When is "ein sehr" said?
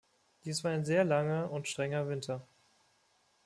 0.71-1.03